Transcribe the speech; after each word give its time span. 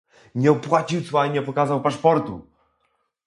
"Nie 0.35 0.51
opłacił 0.51 1.01
cła 1.03 1.25
i 1.25 1.29
nie 1.31 1.41
pokazał 1.41 1.81
paszportu!" 1.81 2.47